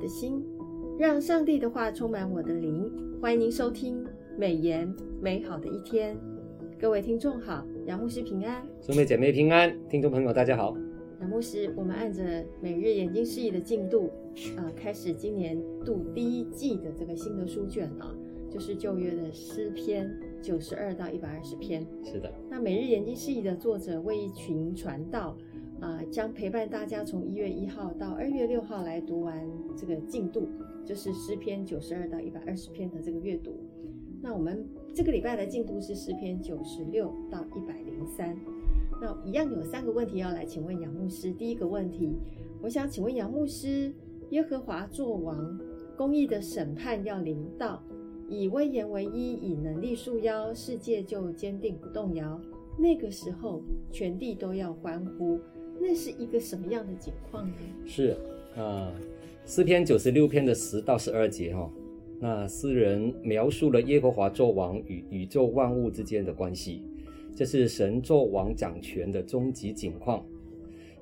[0.00, 0.42] 的心，
[0.98, 2.90] 让上帝的话充满我的灵。
[3.20, 4.02] 欢迎您收听
[4.38, 6.16] 美言美好的一天。
[6.80, 10.74] 各位听众好，杨牧师平安，兄妹姐妹平安，听众朋友大家好。
[11.20, 14.06] 杨牧师，我们按着每日研经释义的进度，
[14.56, 18.14] 啊、呃，开始今年度第一季的这个新的书卷啊，
[18.50, 21.86] 就是旧约的诗篇九十二到一百二十篇。
[22.02, 22.32] 是的。
[22.48, 25.36] 那每日研经释义的作者为一群传道。
[25.80, 30.46] 啊、将陪伴大家从一月一号到二月六号来读完这个进度，
[30.84, 33.52] 就是诗篇九十二到一百二十篇的这个阅读。
[34.20, 38.36] 那我们这个礼拜的进度是诗篇九十六到一百零三。
[39.00, 41.32] 那一样有三个问题要来请问杨牧师。
[41.32, 42.12] 第一个问题，
[42.60, 43.90] 我想请问杨牧师：
[44.28, 45.58] 耶和华作王，
[45.96, 47.82] 公义的审判要临到，
[48.28, 52.38] 以威严为衣，以能力束腰，世界就坚定不动摇。
[52.78, 55.40] 那个时候，全地都要欢呼。
[55.80, 57.54] 那是一个什么样的情况呢？
[57.86, 58.16] 是
[58.54, 58.92] 啊，
[59.46, 61.70] 诗篇九十六篇的十到十二节哈、哦，
[62.20, 66.82] 那诗人描述了耶和华作王与宇宙万物之间的关系，
[67.34, 70.22] 这是神作王掌权的终极景况。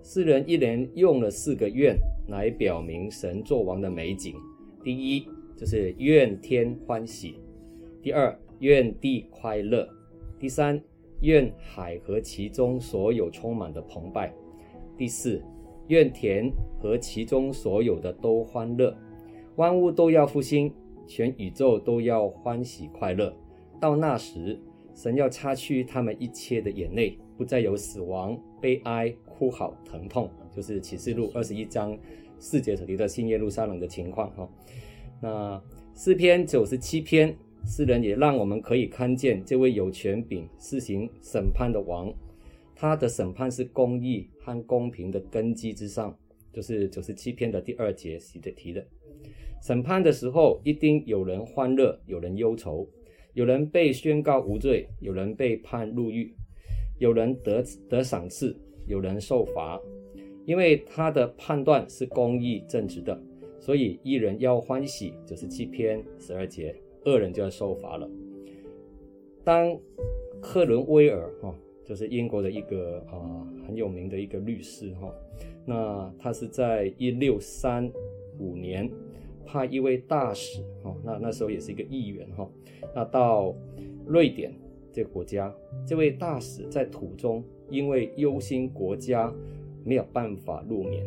[0.00, 1.96] 诗人一连用了四个愿
[2.28, 4.36] 来表明神作王的美景：
[4.84, 7.34] 第一，就是愿天欢喜；
[8.00, 9.86] 第二，愿地快乐；
[10.38, 10.80] 第三，
[11.22, 14.32] 愿海和其中所有充满的澎湃。
[14.98, 15.40] 第四，
[15.86, 18.94] 愿田和其中所有的都欢乐，
[19.54, 20.74] 万物都要复兴，
[21.06, 23.32] 全宇宙都要欢喜快乐。
[23.80, 24.60] 到那时，
[24.94, 30.28] 神要擦去他们一切的眼泪，不再有死亡、悲哀、哭嚎、疼痛。
[30.50, 31.96] 就是启示录二十一章
[32.40, 34.48] 四节所提的新耶路撒冷的情况哈。
[35.22, 35.62] 那
[35.94, 37.32] 诗篇九十七篇，
[37.64, 42.12] 诗人也让我们可以看见这位有权柄施行审判的王。
[42.80, 46.16] 他的审判是公义和公平的根基之上，
[46.52, 48.86] 就是九十七篇的第二节写的提的。
[49.60, 52.88] 审判的时候，一定有人欢乐，有人忧愁，
[53.34, 56.32] 有人被宣告无罪，有人被判入狱，
[57.00, 58.56] 有人得得赏赐，
[58.86, 59.80] 有人受罚。
[60.46, 63.20] 因为他的判断是公义正直的，
[63.58, 65.12] 所以一人要欢喜。
[65.26, 68.08] 九十七篇十二节，恶人就要受罚了。
[69.42, 69.76] 当
[70.40, 71.52] 克伦威尔哈。
[71.88, 75.10] 就是英国的一个啊、呃、很有名的一个律师哈，
[75.64, 77.90] 那他是在一六三
[78.38, 78.90] 五年
[79.46, 82.46] 派一位大使哈，那那时候也是一个议员哈，
[82.94, 83.54] 那到
[84.06, 84.52] 瑞典
[84.92, 85.50] 这个国家，
[85.86, 89.32] 这位大使在途中因为忧心国家
[89.82, 91.02] 没有办法入眠，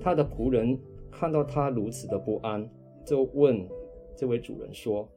[0.00, 0.76] 他的仆人
[1.08, 2.68] 看到他如此的不安，
[3.04, 3.64] 就问
[4.16, 5.08] 这位主人说：“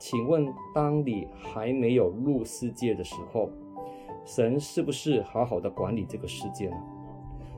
[0.00, 3.50] 请问当你还没有入世界的时候？”
[4.24, 6.76] 神是不是好好的管理这个世界呢？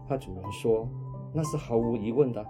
[0.09, 0.89] 他主人说
[1.33, 2.45] ：“那是毫无疑问的。”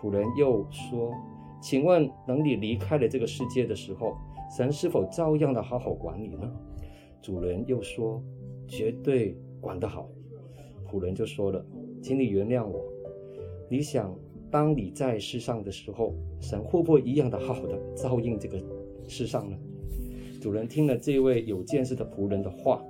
[0.00, 1.12] 仆人又说
[1.60, 4.16] ：“请问，等你离开了这个世界的时候，
[4.56, 6.52] 神是否照样的好好管理呢？”
[7.22, 8.22] 主人又说
[8.68, 10.08] ：“绝对管得好。”
[10.86, 11.64] 仆人就说了
[12.02, 12.84] ：“请你原谅我。
[13.68, 14.14] 你想，
[14.50, 18.62] 当你在世上的时候，神会不会一样的好好的照应这个
[19.08, 19.56] 世上呢？”
[20.42, 22.82] 主人听了这位有见识的仆人的话。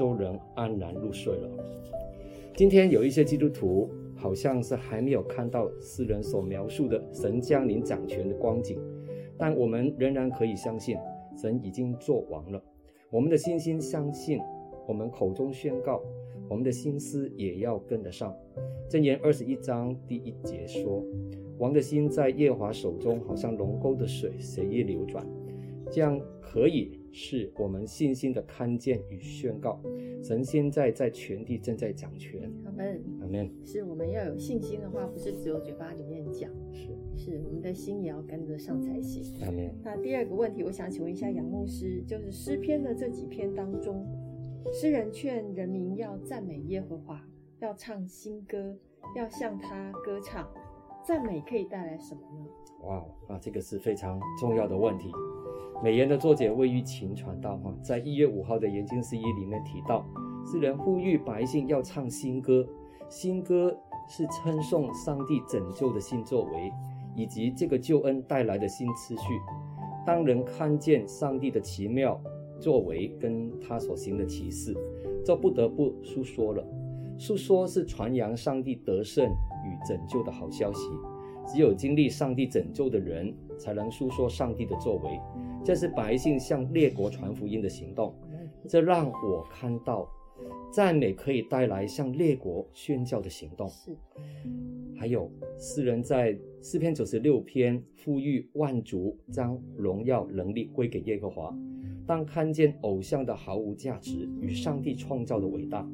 [0.00, 1.50] 都能安然入睡了。
[2.56, 8.80] 今天有一些基督徒好像是还没有看到诗人所描述的神降临掌权的光景，
[9.36, 10.96] 但我们仍然可以相信
[11.36, 12.62] 神已经做王了。
[13.10, 14.40] 我们的信心相信，
[14.88, 16.02] 我们口中宣告，
[16.48, 18.34] 我们的心思也要跟得上。
[18.88, 21.04] 箴言二十一章第一节说
[21.58, 25.26] ：“王的心在耶华手中，好像龙沟的水随意流转。”
[25.92, 26.99] 这样可以。
[27.12, 29.80] 是我们信心的看见与宣告，
[30.22, 32.50] 神现在在全地正在掌权。
[32.64, 33.50] 阿门，阿门。
[33.64, 39.22] 是我们要有信心的话，不是只有嘴巴里面讲，是是我们的心也要跟得上才行。
[39.44, 39.74] 阿门。
[39.82, 44.06] 那第二个问题，我想请问一下杨牧师，就是诗篇的这几篇当中，
[44.72, 47.20] 诗人劝人民要赞美耶和华，
[47.58, 48.76] 要唱新歌，
[49.16, 50.48] 要向他歌唱，
[51.04, 52.46] 赞美可以带来什么呢？
[52.84, 55.10] 哇，啊这个是非常重要的问题。
[55.82, 60.04] 美言的作者魏玉琴传道哈，在一月五号的研经释义里面提到，
[60.44, 62.68] 诗人呼吁百姓要唱新歌，
[63.08, 63.74] 新歌
[64.06, 66.70] 是称颂上帝拯救的新作为，
[67.16, 69.22] 以及这个救恩带来的新次序。
[70.04, 72.20] 当人看见上帝的奇妙
[72.60, 74.76] 作为跟他所行的奇事，
[75.24, 76.62] 就不得不述说了。
[77.16, 80.90] 述说是传扬上帝得胜与拯救的好消息。
[81.46, 85.18] 只有经历上帝拯救的人，才能述说上帝的作为。
[85.64, 88.14] 这是百姓向列国传福音的行动。
[88.68, 90.08] 这让我看到
[90.72, 93.68] 赞美可以带来向列国宣教的行动。
[93.68, 93.96] 是，
[94.96, 101.56] 还有诗人在诗篇九十六篇呼吁万族将荣耀能力归给耶和华。
[102.06, 105.88] 当看见偶像的毫无价值与上帝创造的伟大，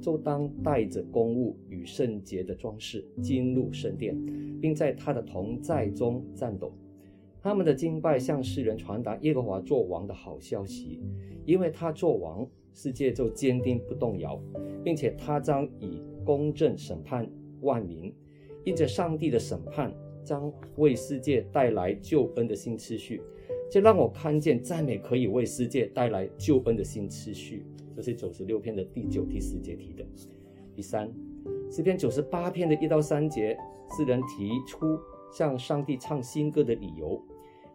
[0.00, 4.16] 就当带着公物与圣洁的装饰进入圣殿，
[4.60, 6.72] 并在他的同在中颤抖。
[7.42, 11.00] 他们的敬拜向世人传达耶和华作王的好消息，
[11.46, 14.38] 因为他作王，世界就坚定不动摇，
[14.84, 17.26] 并且他将以公正审判
[17.62, 18.14] 万民，
[18.64, 19.90] 因着上帝的审判
[20.22, 23.22] 将为世界带来救恩的新次序。
[23.70, 27.64] 这让我看见赞美可以为世界带来救恩的新次序。
[27.96, 30.04] 这是九十六篇的第九、第十节提的。
[30.74, 31.10] 第三，
[31.70, 33.56] 诗篇九十八篇的一到三节，
[33.96, 34.98] 诗人提出
[35.32, 37.20] 向上帝唱新歌的理由。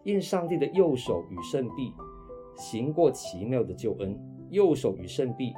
[0.03, 1.91] 因上帝的右手与圣臂
[2.55, 4.15] 行过奇妙的救恩，
[4.51, 5.51] 右手与圣臂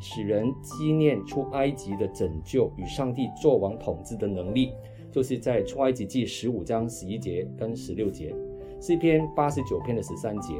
[0.00, 4.72] 使人纪念出埃及的拯救与上帝作王统治的能力，
[5.12, 8.34] 就是在出埃及记十五章十一节跟十六节，
[8.80, 10.54] 诗篇八十九篇的十三节，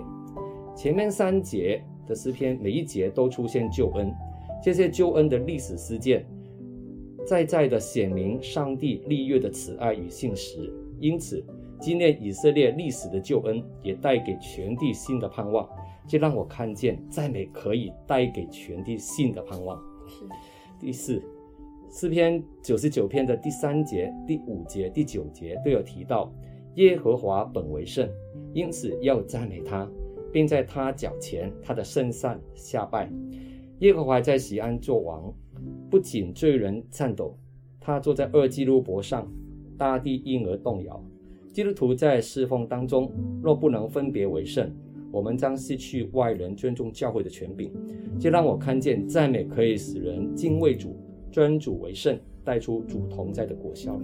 [0.77, 4.15] 前面三节的诗篇每一节都出现救恩，
[4.63, 6.27] 这些救恩的历史事件，
[7.31, 10.69] 在在的显明上帝立约的慈爱与信实，
[10.99, 11.41] 因此。
[11.79, 15.67] 纪念以色列历史的救恩，也带给全地新的盼望。
[16.09, 19.81] 这让我看见赞美可以带给全地新的盼望。
[20.09, 20.27] 是。
[20.81, 21.23] 第四，
[21.89, 26.35] 诗篇九十九篇的第三节、第五节、第九节都有提到
[26.75, 28.11] 耶和华本为圣，
[28.53, 29.89] 因此要赞美他，
[30.33, 33.09] 并在他脚前、他的圣上下拜。
[33.81, 35.33] 耶和华在西安作王，
[35.89, 37.35] 不仅罪人颤抖，
[37.81, 39.27] 他坐在二基路伯上，
[39.79, 41.03] 大地因而动摇。
[41.51, 43.11] 基督徒在侍奉当中，
[43.43, 44.71] 若不能分别为圣，
[45.11, 47.73] 我们将失去外人尊重教会的权柄。
[48.21, 50.95] 这让我看见赞美可以使人敬畏主、
[51.33, 53.99] 尊主为圣，带出主同在的果效。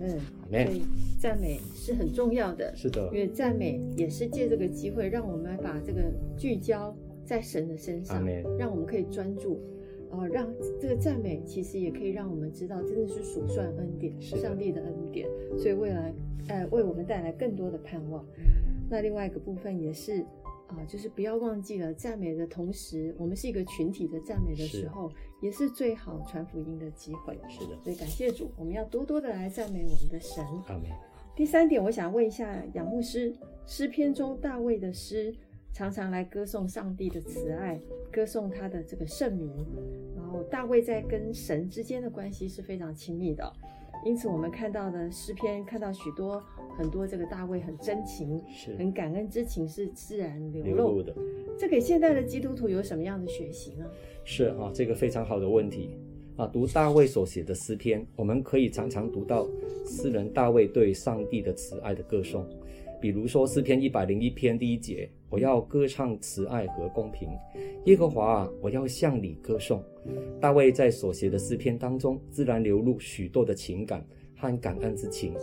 [0.00, 0.18] 嗯，
[0.50, 0.82] 所以
[1.20, 2.74] 赞美是很重要的。
[2.74, 6.92] 是的，因为赞美也是借这个机会，让我们把这个聚焦
[7.30, 8.26] 在神的身上，
[8.58, 9.60] 让我们可以专注。
[10.10, 16.12] 哦，让这个赞美其实也可以让我们知道，真的是数算恩典，上帝的恩典，所以未来，
[16.48, 18.26] 呃，为我们带来更多的盼望。
[18.90, 20.22] 那另外一个部分也是
[20.66, 27.38] 啊、呃，就是不要忘记了赞美的同时，我们是一个群体的赞美的时候，是也是最好传福音的机会。
[27.48, 30.44] 是的，所以感谢主，我们要多多的来赞美我们的神。
[31.36, 33.32] 第三点，我想问一下杨牧师，
[33.64, 35.32] 诗篇中大卫的诗。
[35.72, 37.80] 常常来歌颂上帝的慈爱，
[38.12, 39.50] 歌颂他的这个圣名。
[40.16, 43.50] 然后大卫在跟神之间的关系是非常亲密的，
[44.04, 46.42] 因此我们看到的诗篇，看到许多
[46.76, 51.14] 很多这个大卫很真情、是很感恩之情是自然流露，流露的。
[51.58, 53.84] 这给现代的基督徒有什么样的学习呢？
[54.24, 55.98] 是啊，这个非常好的问题
[56.36, 56.46] 啊。
[56.46, 59.48] 读大卫所写的诗篇，我们可以常常读到
[59.84, 62.46] 诗人大卫对上帝的慈爱的歌颂。
[63.00, 67.30] 比如说诗篇一百零一篇第一节，我要歌唱慈爱和公平，
[67.86, 69.82] 耶和华啊，我要向你歌颂。
[70.38, 74.06] 大卫在所写的诗篇当中，自然流露许多的情感
[74.36, 75.34] 和感恩之情，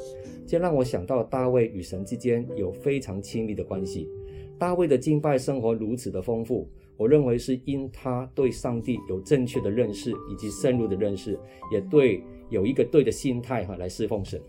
[0.45, 4.07] 这让我想到大卫与神之间有非常亲密的关系。
[4.59, 11.39] 大卫的敬拜生活如此的丰富，我认为是因他对上帝有正确的认识以及深入的认识，
[11.71, 14.39] 也对有一个对的心态哈来侍奉神。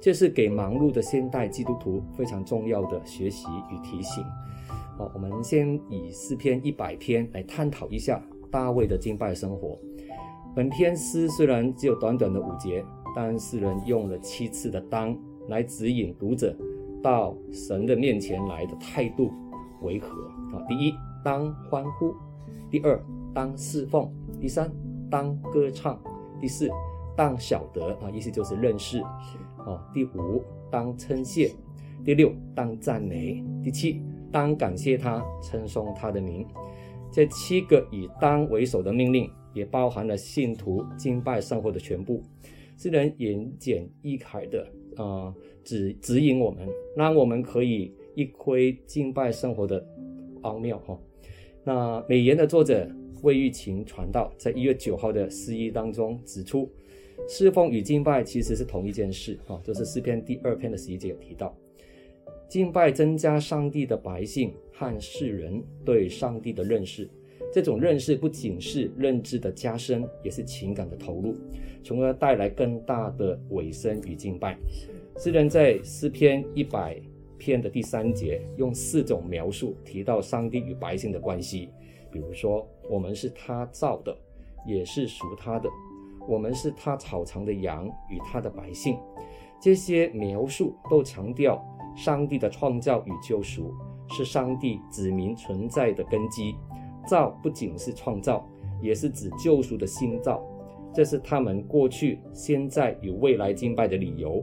[0.00, 4.24] 这是给忙碌的现代基督徒非常重要的学习与提醒。
[4.96, 9.78] 好，我们先以诗篇一百篇来探讨一下大卫的敬拜生活。
[10.54, 12.84] 本篇诗虽然只有短短的五节，
[13.14, 15.16] 但诗人用了七次的当
[15.48, 16.56] 来指引读者
[17.02, 19.32] 到神的面前来的态度
[19.82, 20.08] 为何
[20.56, 20.62] 啊？
[20.68, 22.14] 第一，当欢呼；
[22.70, 23.02] 第二，
[23.34, 24.08] 当侍奉；
[24.40, 24.70] 第三，
[25.10, 25.98] 当歌唱；
[26.40, 26.70] 第四，
[27.16, 29.02] 当晓得啊，意思就是认识。
[29.66, 31.48] 哦，第五，当称谢；
[32.04, 36.46] 第六，当赞美；第七，当感谢他，称颂他的名。
[37.10, 42.22] 这七个以“当”为首的命令，也包含了信徒敬拜生活的全部。
[42.76, 44.66] 诗人言简意赅的
[44.96, 49.86] 啊、指指引我们，让我们可以一窥敬拜生活的
[50.42, 50.76] 奥妙。
[50.80, 50.98] 哈、哦，
[51.62, 52.90] 那美言的作者
[53.22, 56.68] 魏玉琴传道在一月九号的诗意当中指出。
[57.26, 61.56] 侍奉与敬拜其实是同一件事，哈，就是诗篇第二篇的十一节提到，
[62.48, 67.08] 敬拜增加上帝的百姓和世人对上帝的认识。
[67.52, 71.34] 这种认识不仅是认知的加深，也是情感的投入，
[71.82, 74.58] 从而带来更大的委身与敬拜。
[75.16, 77.00] 诗人在诗篇一百
[77.38, 81.68] 篇的第三节用四种描述提到上帝与百姓的关系，
[82.12, 84.14] 比如说，我们是他造的。
[84.66, 85.68] 也是属他的。
[86.26, 88.96] 我们是他草场的羊与他的百姓。
[89.60, 91.64] 这些描述都强调
[91.96, 93.72] 上帝的创造与救赎
[94.08, 96.54] 是上帝子民存在的根基。
[97.06, 98.48] 造不仅是创造，
[98.80, 100.42] 也是指救赎的新造。
[100.94, 104.42] 这是他们过去、现在与未来敬拜的理由。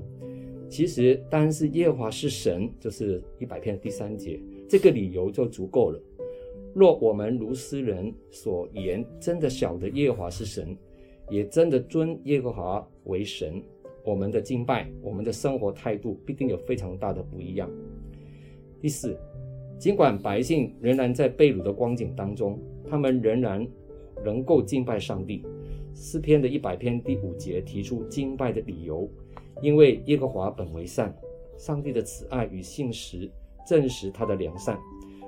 [0.69, 5.99] 其实，单是耶和华是神，就是一百篇第三节，这个理由就足够了。
[6.73, 10.77] 若我们如诗人所言，真的晓得耶和华是神，
[11.31, 13.63] 也真的尊耶和华为神，
[14.03, 17.69] 我们的敬拜、我们的生活态度必定有非常大的不一样。
[18.81, 19.17] 第四，
[19.79, 23.65] 尽管百姓仍然在被掳的光景当中，他们仍然
[24.25, 25.41] 能够敬拜上帝。
[25.95, 29.09] 诗篇的一百篇第五节提出敬拜的理由，
[29.61, 31.15] 因为耶和华本为善，
[31.57, 33.31] 上帝的慈爱与信实
[33.65, 34.77] 证实他的良善，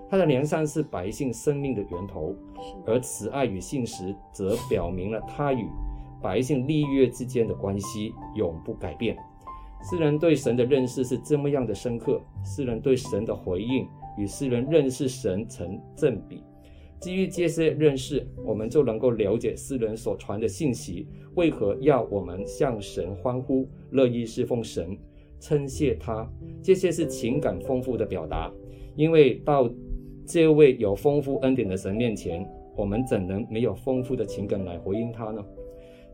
[0.09, 2.35] 他的良善是百姓生命的源头，
[2.85, 5.65] 而慈爱与信实则表明了他与
[6.23, 9.15] 百姓立约之间的关系永不改变。
[9.83, 13.85] 诗人对神的认识是这么样的深刻，诗人对神的回应
[14.17, 16.41] 与诗人认识神成正比。
[17.01, 24.97] 基于这些认识，我们就能够了解诗人所传的信息为何要我们向神欢呼，乐意侍奉神，
[25.37, 26.25] 称谢他。
[26.61, 28.49] 这些是情感丰富的表达，
[28.95, 29.69] 因为到
[30.25, 35.43] 这位有丰富恩典的神面前，我们怎能没有丰富的情感来回应他呢？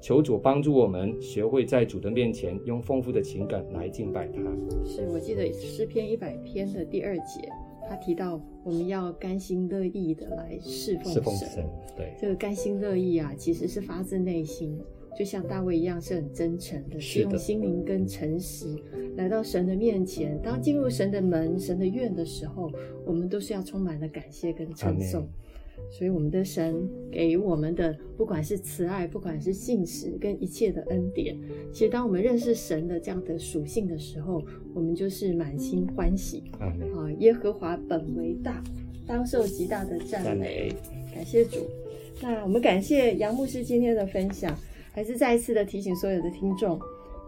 [0.02, 4.42] 求主帮助我们学会在主的面前用丰富的情感来敬拜他。
[4.86, 7.50] 是我记得诗篇一百篇的第二节。
[7.88, 11.14] 他提到，我们要甘心乐意的来侍奉神。
[11.14, 11.66] 侍奉神，
[11.98, 14.80] 对，这个甘心乐意啊，其实是发自内心，
[15.18, 18.76] 就像大卫一样，是很真诚的，是用心灵跟诚实
[19.18, 20.40] 来到神的面前。
[20.44, 22.72] 当进入神的门、神的院的时候，
[23.08, 25.28] 我们都是要充满了感谢跟称颂。
[25.92, 31.36] 所以，我们的神给予我们的，不管是慈爱，不管是信实，跟一切的恩典，
[31.74, 34.44] 其实当我们认识神的这样的属性的时候，
[34.74, 36.44] 我们就是满心欢喜。
[36.60, 36.72] 啊，
[37.20, 38.64] 耶和华本为大，
[39.08, 40.72] 当受极大的赞美。
[41.14, 41.60] 感谢主。
[42.22, 44.56] 那我们感谢杨牧师今天的分享，
[44.92, 46.78] 还是再一次的提醒所有的听众，《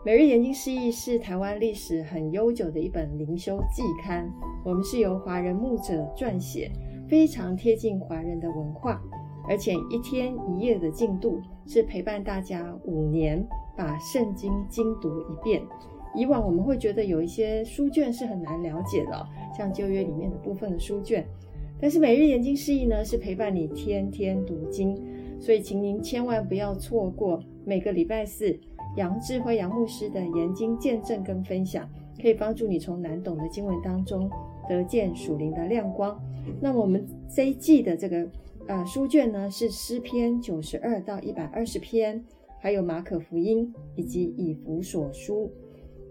[0.06, 4.32] 每日研经释义》是台湾历史很悠久的一本灵修季刊，
[4.64, 6.70] 我们是由华人牧者撰写。
[7.12, 9.02] 非常贴近华人的文化，
[9.50, 15.62] 而且一天一夜的进度是陪伴大家五年，把圣经精读一遍。
[16.16, 21.28] 以往我们会觉得有一些书卷是很难了解的，像旧约里面的部分的书卷，
[21.82, 24.98] 但是每日研经释义呢，是陪伴你天天读经，
[25.38, 28.58] 所以请您千万不要错过每个礼拜四
[28.96, 31.86] 杨志辉杨牧师的研经见证跟分享，
[32.22, 34.32] 可以帮助你从难懂的经文当中
[34.68, 36.20] 得见属灵的亮光。
[36.62, 38.28] 那我们这一季的这个
[38.68, 42.24] 呃书卷呢，是诗篇九十二到一百二十篇，
[42.60, 45.52] 还有马可福音以及以弗所书。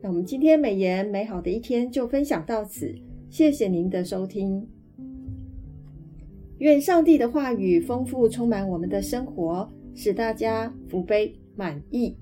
[0.03, 2.95] 那我们今天美言美好的一天就分享到此，
[3.29, 4.67] 谢谢您的收听。
[6.59, 12.15] 愿上帝的话语丰富充满我们的生活，使大家福杯满溢。